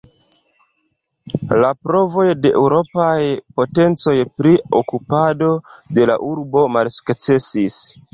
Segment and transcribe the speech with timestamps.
[1.63, 3.17] La provoj de eŭropaj
[3.61, 5.51] potencoj pri okupado
[5.99, 7.77] de la urbo malsukcesis.